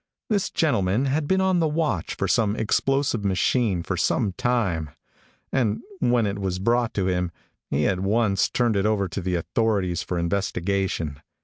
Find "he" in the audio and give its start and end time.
7.69-7.85